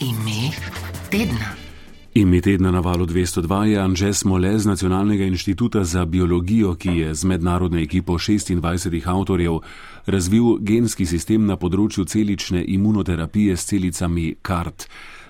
[0.00, 0.54] Ime
[1.10, 1.48] tedna.
[2.14, 7.14] Ime tedna na valu 202 je Anže Smole z Nacionalnega inštituta za biologijo, ki je
[7.14, 9.58] z mednarodno ekipo 26 avtorjev
[10.06, 14.86] razvil genski sistem na področju celične imunoterapije s celicami CART.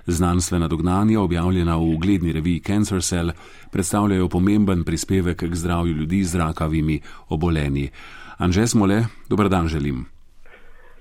[0.07, 3.33] Znanstvena dognanja, objavljena v ugledni reviji Cancer Cell,
[3.73, 7.89] predstavljajo pomemben prispevek k zdravju ljudi z rakavimi obolenji.
[8.37, 10.05] Anže Smole, dober dan želim.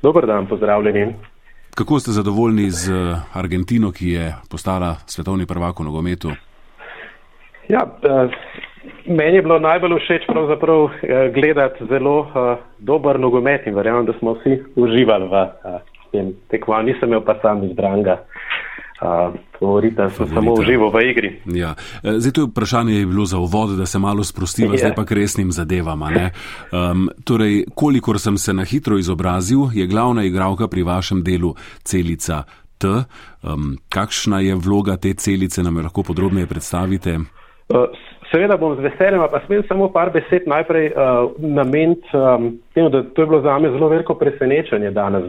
[0.03, 1.35] Dober dan, pozdravljeni.
[1.77, 2.91] Kako ste zadovoljni z
[3.33, 6.31] Argentino, ki je postala svetovni prvak v nogometu?
[7.69, 8.29] Ja, eh,
[9.05, 12.15] meni je bilo najbolj všeč pravzaprav eh, gledati zelo
[12.79, 15.45] dober nogomet in verjamem, da smo vsi uživali v
[16.11, 16.93] tem tekmovanju.
[16.93, 18.17] Nisem imel pa sam izbranga.
[18.99, 21.29] Favorita sem samo užival v igri.
[21.45, 21.75] Ja.
[22.01, 24.79] Zdaj, to je vprašanje je bilo za uvod, da se malo sprostiva, yeah.
[24.79, 26.09] zdaj pa k resnim zadevama.
[26.71, 32.43] Um, torej, kolikor sem se na hitro izobrazil, je glavna igralka pri vašem delu celica
[32.77, 32.87] T.
[32.87, 37.19] Um, kakšna je vloga te celice, nam jo lahko podrobneje predstavite?
[37.69, 37.85] Uh,
[38.31, 43.03] Seveda bom z veseljem, pa smem samo par besed najprej uh, nameniti um, temu, da
[43.03, 45.23] to je bilo za me zelo veliko presenečenje danes.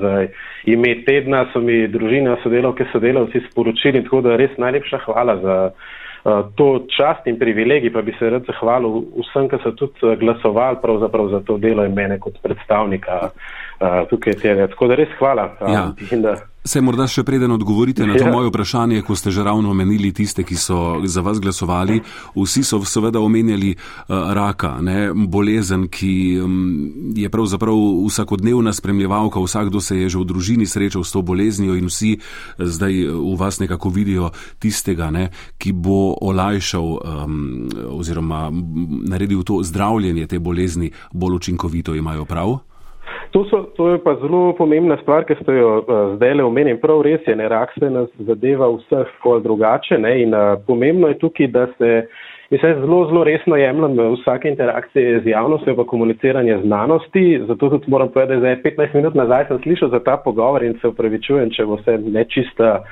[0.65, 6.43] Ime tedna so mi družina, sodelavke, sodelavci sporočili, tako da res najlepša hvala za uh,
[6.59, 10.83] to čast in privilegij, pa bi se rad zahvalil vsem, ki so tudi uh, glasovali
[10.83, 14.67] pravzaprav za to delo in mene kot predstavnika uh, tukaj tega.
[14.75, 15.51] Tako da res hvala.
[15.61, 16.35] Um, ja.
[16.69, 18.33] Se morda še preden odgovorite na to ja.
[18.33, 21.97] moje vprašanje, ko ste že ravno omenili tiste, ki so za vas glasovali,
[22.37, 25.15] vsi so seveda omenjali uh, raka, ne?
[25.17, 26.13] bolezen, ki
[26.45, 26.59] um,
[27.17, 27.73] je pravzaprav
[28.05, 32.19] vsakodnevna spremljevalka, vsakdo se je že v družini srečal s to boleznijo in vsi
[32.61, 34.29] zdaj v vas nekako vidijo
[34.61, 35.31] tistega, ne?
[35.57, 37.41] ki bo olajšal um,
[37.97, 38.53] oziroma
[39.09, 42.68] naredil to zdravljenje te bolezni bolj učinkovito, imajo prav?
[43.31, 46.81] To, so, to je pa zelo pomembna stvar, ki ste jo uh, zdaj le omenili.
[46.81, 51.13] Prav res je, ne, rak se nas zadeva vseh kol drugače ne, in uh, pomembno
[51.13, 51.91] je tukaj, da se
[52.51, 57.41] mislim, zelo, zelo resno jemljem vsake interakcije z javnostjo pa komuniciranje znanosti.
[57.49, 60.79] Zato tudi moram povedati, da je 15 minut nazaj sem slišal za ta pogovor in
[60.81, 62.83] se upravičujem, če bo se nečista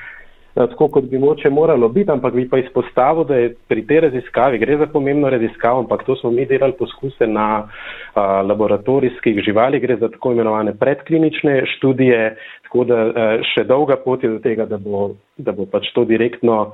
[0.56, 4.58] tako, kot bi moče moralo biti, ampak bi pa izpostavil, da je pri tej raziskavi,
[4.58, 7.68] gre za pomembno raziskavo, ampak to smo mi delali poskuse na
[8.14, 12.36] a, laboratorijskih živalih, gre za tako imenovane predklinične študije,
[12.68, 16.04] tako da a, še dolga pot je do tega, da bo, da bo pač to
[16.08, 16.72] direktno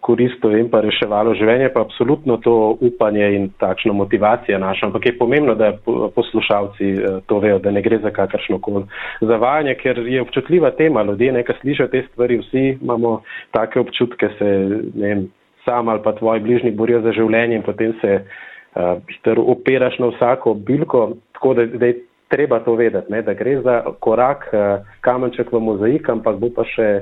[0.00, 4.86] koristilo in pa reševalo življenje, pa absolutno to upanje in takšna motivacija naša.
[4.86, 5.72] Ampak je pomembno, da
[6.14, 8.84] poslušalci uh, to vejo, da ne gre za kakršno koli
[9.20, 11.02] zavajanje, ker je občutljiva tema.
[11.02, 14.50] Ljudje nekaj slišijo te stvari, vsi imamo take občutke, se
[14.94, 15.24] ne vem,
[15.64, 20.54] sam ali pa tvoji bližnji borijo za življenje in potem se uh, operaš na vsako
[20.54, 21.16] bilko.
[21.32, 21.98] Tako da, da je
[22.30, 26.62] treba to vedeti, ne, da gre za korak, uh, kamenček v mozaik, ampak bo pa
[26.76, 26.92] še.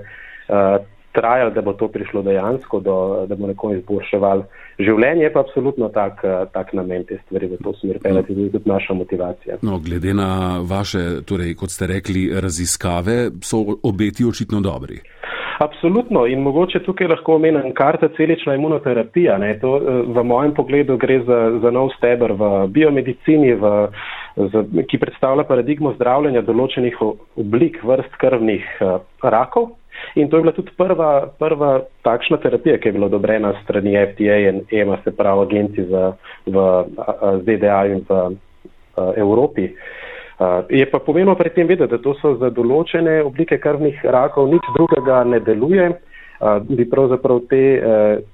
[0.48, 0.80] Uh,
[1.12, 2.96] trajali, da bo to prišlo dejansko, do,
[3.28, 4.44] da bo nekomu izboljševal
[4.78, 6.22] življenje, je pa absolutno tak,
[6.52, 8.48] tak namen te stvari v to smer pelati, no.
[8.48, 9.60] tudi naša motivacija.
[9.62, 15.00] No, glede na vaše, torej, kot ste rekli, raziskave, so obeti očitno dobri.
[15.60, 19.36] Absolutno in mogoče tukaj lahko omenim karta celična imunoterapija.
[19.60, 19.72] To,
[20.06, 23.72] v mojem pogledu gre za, za nov stebr v biomedicini, v,
[24.36, 28.64] z, ki predstavlja paradigmo zdravljenja določenih oblik vrst krvnih
[29.20, 29.74] rakov.
[30.14, 34.36] In to je bila tudi prva, prva takšna terapija, ki je bila odobrena strani FDA
[34.48, 36.12] in EMA, se pravi agenci v,
[36.46, 36.56] v
[37.44, 38.20] ZDA in v
[39.16, 39.70] Evropi.
[40.68, 44.64] Je pa pomembno pri tem vedeti, da to so za določene oblike krvnih rakov, nič
[44.76, 45.90] drugega ne deluje,
[46.64, 47.62] bi pravzaprav te,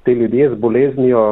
[0.06, 1.26] te ljudje z boleznijo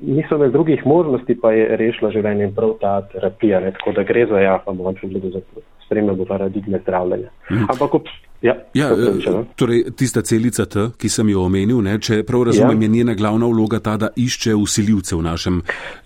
[0.00, 3.60] niso imeli drugih možnosti, pa je rešila življenje in prav ta terapija.
[3.60, 3.72] Ne?
[3.78, 5.40] Tako da gre za ja, pa bom gledal za
[5.88, 7.30] spremljanje paradigme zdravljenja.
[7.50, 7.70] Mhm.
[7.72, 8.12] Ampak ob
[8.42, 9.44] Ja, ja, no.
[9.58, 12.86] torej, tista celica T, ki sem jo omenil, ne, če prav razumem, ja.
[12.86, 15.56] je njena glavna vloga ta, da išče usiljivce v našem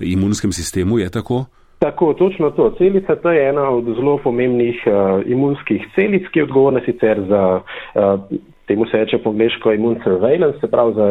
[0.00, 1.44] imunskem sistemu, je tako?
[1.82, 2.70] Tako, točno to.
[2.78, 7.42] Celica T je ena od zelo pomembnih uh, imunskih celic, ki je odgovorna sicer za,
[7.60, 8.40] uh,
[8.70, 11.08] temu se reče po angliško, imun surveillance, se pravi za,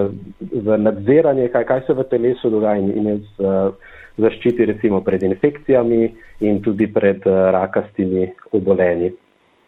[0.63, 3.91] za nadziranje, kaj, kaj se v telesu dogaja in, in z, uh,
[4.21, 6.01] zaščiti recimo pred infekcijami
[6.47, 9.13] in tudi pred uh, rakastimi obolenji.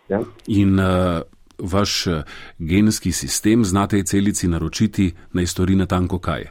[0.10, 0.22] Ja?
[0.48, 1.24] In, uh
[1.58, 2.24] vaš eh,
[2.60, 6.44] genski sistem zna tej celici naročiti, naj stori na tanko kaj?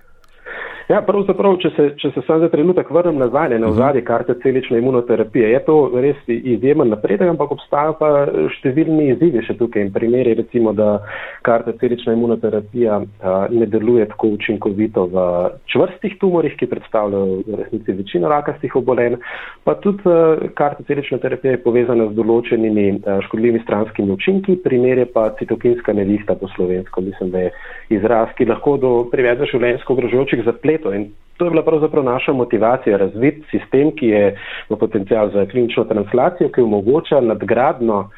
[0.91, 3.71] Ja, pravzaprav, če se, če se sam za trenutek vrnem nazaj na mhm.
[3.71, 8.11] ozadje karte celične imunoterapije, je to res izjemen napredek, ampak obstajajo pa
[8.57, 11.03] številni izzivi še tukaj in primeri, recimo, da
[11.47, 15.27] karte celična imunoterapija a, ne deluje tako učinkovito v
[15.71, 19.19] čvrstih tumorih, ki predstavljajo v resnici večino rakastih obolenj,
[19.67, 25.05] pa tudi a, karte celična terapija je povezana z določenimi a, škodljivimi stranskimi učinki, primer
[25.05, 27.55] je pa citokinska nevihta po slovensko, mislim, da je
[27.99, 30.95] izraz, ki lahko do privede življenjsko ogrožujočih zapletov spletu.
[30.95, 34.37] In to je bila pravzaprav naša motivacija, razviti sistem, ki je
[34.71, 38.11] v potencijal za klinično translacijo, ki omogoča nadgradno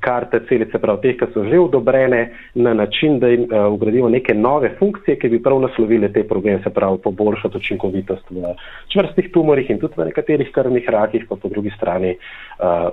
[0.00, 4.72] karte celice, prav teh, ki so že odobrene, na način, da jim ugradimo neke nove
[4.78, 8.54] funkcije, ki bi prav naslovile te probleme, se pravi poboljšati učinkovitost v
[8.88, 12.16] čvrstih tumorih in tudi v nekaterih krvnih rakih, pa po drugi strani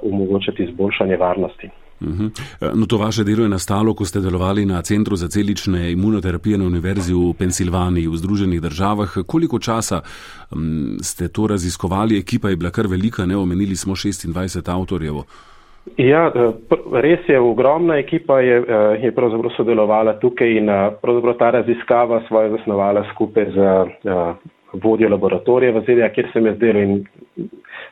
[0.01, 1.69] omogočati izboljšanje varnosti.
[2.01, 2.31] Uhum.
[2.75, 6.65] No, to vaše delo je nastalo, ko ste delovali na Centru za celične imunoterapije na
[6.65, 9.17] Univerzi v Pensilvaniji v Združenih državah.
[9.27, 10.01] Koliko časa
[10.51, 12.19] um, ste to raziskovali?
[12.19, 15.23] Ekipa je bila kar velika, ne omenili smo 26 avtorjev.
[15.97, 16.51] Ja, e,
[17.01, 20.69] res je, ogromna ekipa je, e, je pravzaprav sodelovala tukaj in
[21.01, 23.57] pravzaprav ta raziskava svoje zasnovala skupaj z
[24.83, 26.99] vodjo laboratorija v ZDA, kjer se mi je zdelo in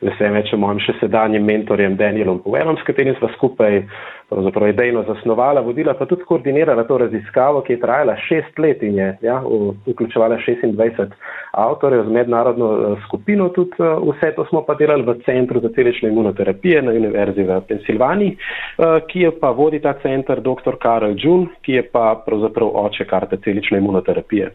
[0.01, 3.83] veselim več o mojim še sedanjim mentorjem Danielom Povelom, s katerim sva skupaj
[4.29, 8.97] pravzaprav idejno zasnovala, vodila pa tudi koordinirala to raziskavo, ki je trajala šest let in
[8.97, 9.37] je ja,
[9.85, 11.13] vključevala 26
[11.51, 13.49] avtorjev z mednarodno uh, skupino.
[13.53, 17.61] Tudi uh, vse to smo pa delali v Centru za celično imunoterapije na Univerzi v
[17.69, 20.81] Pensilvaniji, uh, ki je pa vodi ta center dr.
[20.81, 24.51] Karel Džun, ki je pa pravzaprav oče karte celične imunoterapije.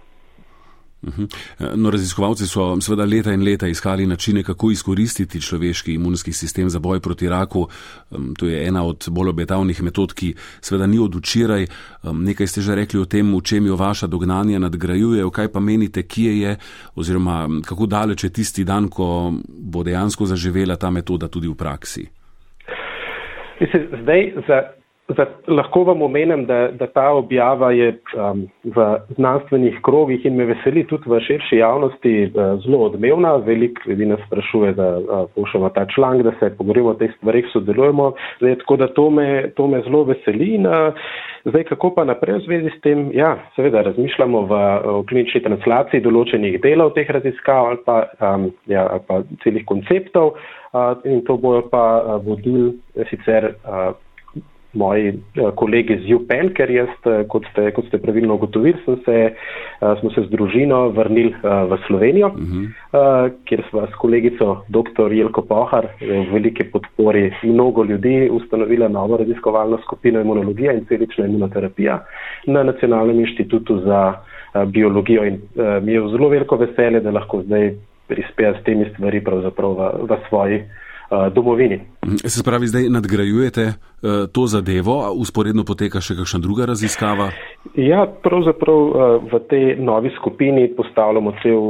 [1.06, 1.25] Mhm.
[1.76, 6.79] No, raziskovalci so seveda leta in leta iskali načine, kako izkoristiti človeški imunski sistem za
[6.79, 7.69] boj proti raku.
[8.38, 11.67] To je ena od bolj obetavnih metod, ki seveda ni od včeraj.
[12.02, 16.02] Nekaj ste že rekli o tem, v čem jo vaša dognanja nadgrajujejo, kaj pa menite,
[16.02, 16.56] kje je
[16.94, 22.06] oziroma kako daleč je tisti dan, ko bo dejansko zaživela ta metoda tudi v praksi.
[24.03, 24.80] Zdaj, za
[25.48, 28.86] lahko vam omenem, da, da ta objava je um, v
[29.16, 33.36] znanstvenih krogih in me veseli tudi v širši javnosti uh, zelo odmevna.
[33.46, 37.46] Veliko ljudi nas sprašuje, da uh, pošljemo ta članek, da se pogovorimo o teh stvarih,
[37.52, 38.12] sodelujemo.
[38.40, 40.54] Zdaj, tako da to me, to me zelo veseli.
[40.54, 40.94] In, uh,
[41.44, 43.10] zdaj, kako pa naprej v zvezi s tem?
[43.14, 48.86] Ja, seveda razmišljamo v, v klinični translaciji določenih delov teh raziskav ali pa, um, ja,
[48.86, 50.36] ali pa celih konceptov.
[50.70, 52.76] Uh, in to bojo pa uh, vodili
[53.10, 53.54] sicer.
[53.66, 53.90] Uh,
[54.72, 59.17] moji eh, kolegi z UPEN, ker jaz, eh, kot ste, kot ste pravilno ugotovili, se,
[59.34, 62.64] eh, smo se z družino vrnili v Slovenijo, uh mhm.
[62.93, 63.31] -huh.
[63.44, 65.12] kjer smo s kolegico dr.
[65.12, 72.05] Jelko Pohar v velike podpori mnogo ljudi ustanovila novo raziskovalno skupino imunologija in celična imunoterapija
[72.46, 74.14] na Nacionalnem inštitutu za
[74.67, 75.38] biologijo in
[75.82, 77.75] mi je zelo veliko veselje, da lahko zdaj
[78.08, 80.62] prispeja s temi stvari pravzaprav v, v svoji
[81.34, 81.80] domovini.
[82.24, 83.74] Se pravi, zdaj nadgrajujete uh,
[84.32, 87.30] to zadevo, a usporedno poteka še kakšna druga raziskava?
[87.74, 88.94] Ja, pravzaprav uh,
[89.32, 91.60] v tej novi skupini postavljamo cel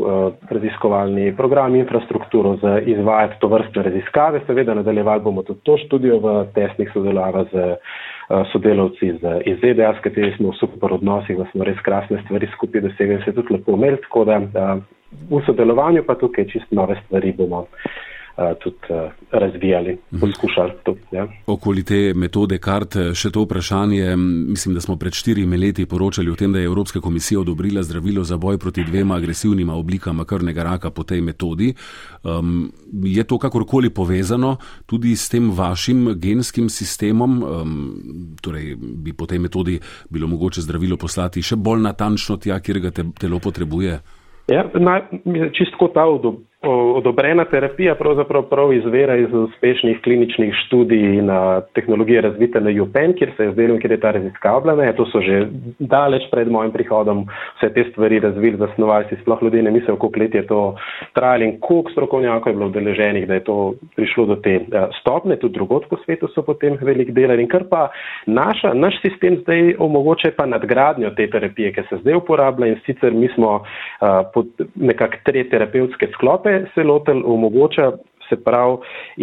[0.50, 4.44] raziskovalni program, infrastrukturo za izvajati to vrstne raziskave.
[4.46, 7.74] Seveda nadaljevali bomo tudi to študijo v tesnih sodelava z
[8.52, 12.46] sodelavci z, iz ZDA, s katerimi smo v super odnosih, da smo res krasne stvari
[12.54, 14.38] skupaj dosegli, se tudi lepo imeli, tako da
[15.30, 17.66] v sodelovanju pa tukaj čist nove stvari bomo
[18.62, 18.76] tudi
[19.30, 20.20] razvijali, mhm.
[20.20, 20.72] poskušali.
[20.82, 21.26] To, ja.
[21.46, 24.16] Okoli te metode kart še to vprašanje.
[24.16, 28.24] Mislim, da smo pred štirimi leti poročali o tem, da je Evropska komisija odobrila zdravilo
[28.24, 31.74] za boj proti dvema agresivnima oblikama krvnega raka po tej metodi.
[32.24, 32.72] Um,
[33.02, 34.56] je to kakorkoli povezano
[34.86, 37.42] tudi s tem vašim genskim sistemom?
[37.42, 37.92] Um,
[38.42, 42.90] torej, bi po tej metodi bilo mogoče zdravilo poslati še bolj natančno tja, kjer ga
[42.90, 44.00] te, telo potrebuje?
[44.50, 45.00] Ja, na,
[45.54, 46.06] čistko ta
[46.62, 53.30] odobrena terapija pravzaprav prav izvira iz uspešnih kliničnih študij na tehnologije razvite na UPenn, kjer
[53.36, 54.92] se je zdelo, kjer je ta raziskavljena.
[54.92, 55.46] To so že
[55.78, 57.24] daleč pred mojim prihodom
[57.56, 60.76] vse te stvari razvili, zasnovali si sploh ljudje ne mislijo, koliko let je to
[61.12, 65.36] trajalo in koliko strokovnjakov je bilo udeleženih, da je to prišlo do te eh, stopne.
[65.36, 67.42] Tudi drugot po svetu so potem velik delali.
[67.42, 67.88] In kar pa
[68.26, 73.12] naša, naš sistem zdaj omogoča pa nadgradnjo te terapije, ki se zdaj uporablja in sicer
[73.12, 77.92] mi smo uh, pod nekak tri terapevtske sklope, se lotel omogoča
[78.30, 78.78] se pravi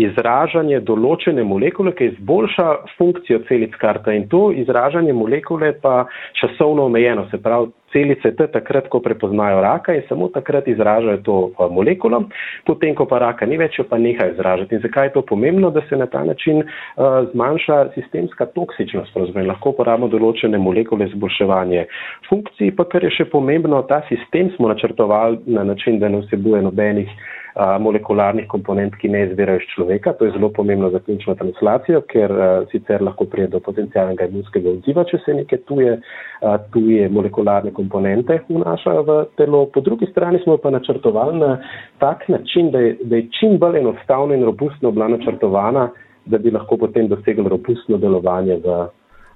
[0.07, 6.03] izražanje določene molekule, ki izboljša funkcijo celic karta in to izražanje molekule pa
[6.41, 11.37] časovno omejeno, se pravi celice te takrat, ko prepoznajo raka in samo takrat izražajo to
[11.71, 12.23] molekulo,
[12.67, 14.75] potem, ko pa raka ni več, jo pa nehajo izražati.
[14.75, 19.47] In zakaj je to pomembno, da se na ta način uh, zmanjša sistemska toksičnost, pravzaprav
[19.53, 21.87] lahko uporabimo določene molekule za izboljševanje
[22.29, 26.61] funkcij, pa kar je še pomembno, ta sistem smo načrtovali na način, da ne vsebuje
[26.67, 27.11] nobenih
[27.57, 30.13] molekularnih komponent, ki ne izvirajo iz človeka.
[30.19, 34.69] To je zelo pomembno za klinično translacijo, ker a, sicer lahko prije do potencijalnega imunskega
[34.69, 35.95] odziva, če se neke tuje,
[36.41, 39.65] a, tuje molekularne komponente vnašajo v telo.
[39.73, 41.57] Po drugi strani smo pa načrtovali na
[41.97, 45.89] tak način, da je, da je čim bolj enostavno in robustno bila načrtovana,
[46.25, 48.77] da bi lahko potem dosegli robustno delovanje v,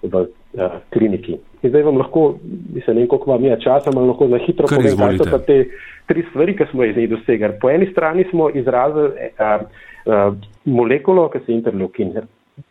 [0.04, 0.26] v
[0.58, 1.38] a, kliniki.
[1.62, 2.36] In zdaj vam lahko,
[2.74, 5.40] mislim, ne vem, koliko vam je časa, ampak lahko na hitro povem, kaj so pa
[5.46, 5.58] te
[6.10, 7.60] tri stvari, ki smo iz njih dosegali.
[7.62, 9.62] Po eni strani smo izrazili uh,
[10.06, 10.34] uh,
[10.66, 12.14] molekulo, ki se interleukin.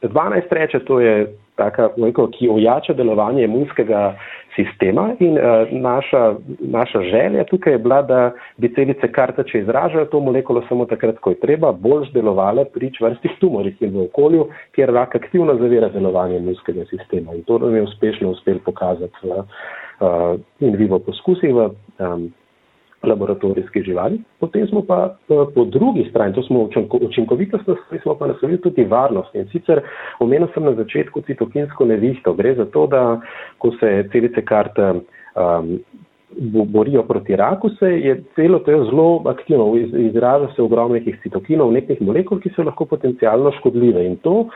[0.03, 1.15] 12 reče, to je
[1.61, 4.15] taka molekula, ki ojača delovanje imunskega
[4.57, 6.23] sistema in uh, naša,
[6.61, 8.21] naša želja tukaj je bila, da
[8.57, 12.91] bi celice karta, če izražajo to molekulo samo takrat, ko je treba, bolj delovale pri
[12.97, 17.37] čvrstih tumorih in v okolju, kjer rak aktivno zavira delovanje imunskega sistema.
[17.37, 22.31] In to nam je uspešno uspel pokazati v uh, in vivo poskusih v um,
[23.03, 24.21] laboratorijske živali.
[24.41, 27.65] Potem smo pa eh, po drugi strani, to smo učinkovitost,
[28.03, 29.35] smo pa naslovili tudi varnost.
[29.35, 29.81] In sicer
[30.21, 32.35] omenil sem na začetku citokinsko nevihto.
[32.35, 33.21] Gre za to, da
[33.59, 35.79] ko se celice karte um,
[36.67, 42.01] borijo proti raku, se je celo to zelo aktivno, izraža se ogromno nekih citokinov, nekih
[42.01, 44.05] molekul, ki so lahko potencialno škodljive.
[44.07, 44.49] In to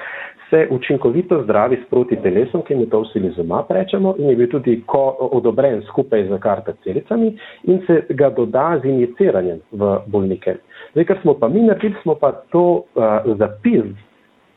[0.55, 4.83] se učinkovito zdravi sproti telesom, ki mu to vsi lizoma rečemo, in je bil tudi
[5.19, 7.35] odobren skupaj z karta celicami
[7.65, 10.57] in se ga doda z injiciranjem v bolnike.
[10.93, 13.85] Zdaj, kar smo pa mi naredili, smo pa to uh, zapis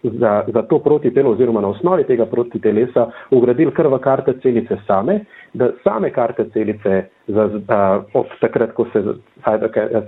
[0.04, 5.20] za, za to protitelo oziroma na osnovi tega protitelesa ugradili kar v karte celice same,
[5.54, 9.04] da same karte celice za, uh, od takrat, ko se,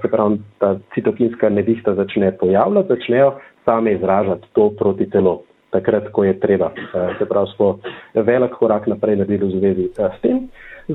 [0.02, 3.34] se pravi, ta citokinska nevihta začne pojavljati, začnejo
[3.66, 5.49] same izražati to protitelo.
[5.70, 6.66] Takrat, ko je treba.
[6.66, 7.80] Uh, se pravi, smo
[8.14, 10.48] velik korak naprej naredili v zvezi uh, s tem.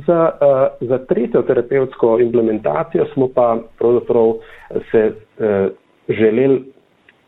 [0.07, 4.33] Za, uh, za tretjo terapevtsko implementacijo smo pa pravzaprav
[4.91, 5.13] se
[6.09, 6.65] želeli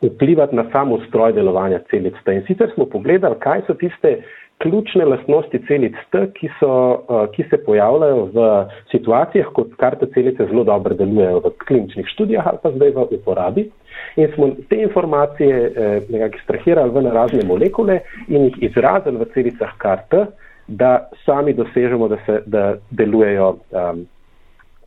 [0.02, 2.14] vplivati na sam ustroj delovanja celic.
[2.26, 4.22] In sicer smo pogledali, kaj so tiste
[4.58, 6.70] ključne lastnosti celic T, ki, so,
[7.08, 8.46] uh, ki se pojavljajo v
[8.90, 13.68] situacijah, ko karte celice zelo dobro delujejo v kliničnih študijah ali pa zdaj v uporabi.
[14.16, 19.72] In smo te informacije eh, nekako ekstrahirali v narazne molekule in jih izrazili v celicah
[19.78, 20.26] karte,
[20.68, 24.06] da sami dosežemo, da, se, da delujejo um,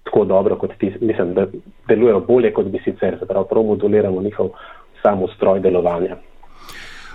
[0.04, 1.46] tako dobro, kot ti, mislim, da
[1.88, 4.50] delujejo bolje, kot bi sicer, se pravi, prav moduliramo njihov
[5.02, 6.16] samo stroj delovanja.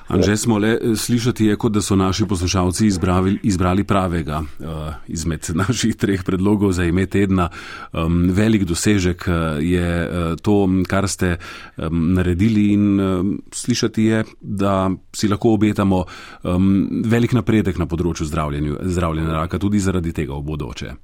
[0.09, 4.67] Anže smo le slišati, je, kot da so naši poslušalci izbrali, izbrali pravega uh,
[5.09, 7.49] izmed naših treh predlogov za ime tedna.
[7.93, 9.35] Um, velik dosežek uh,
[9.65, 11.37] je uh, to, kar ste
[11.77, 16.05] um, naredili in um, slišati je, da si lahko obetamo
[16.43, 20.95] um, velik napredek na področju zdravljenja raka tudi zaradi tega v bodoče.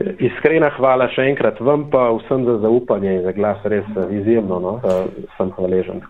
[0.00, 4.72] Iskrena hvala še enkrat vam pa vsem za zaupanje in za glas res izjemno, no,
[5.36, 6.00] sem hvaležen.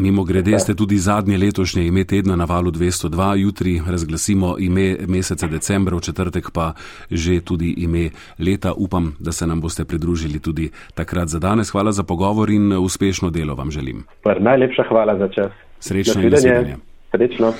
[0.00, 5.46] Mimo grede ste tudi zadnje letošnje ime tedna na valu 202, jutri razglasimo ime meseca
[5.46, 6.72] decembra, v četrtek pa
[7.10, 8.10] že tudi ime
[8.40, 8.72] leta.
[8.72, 11.70] Upam, da se nam boste pridružili tudi takrat za danes.
[11.70, 14.04] Hvala za pogovor in uspešno delo vam želim.
[14.24, 15.52] Najlepša hvala za čas.
[15.78, 16.76] Srečno in nasvidenje.
[17.12, 17.52] Srečno.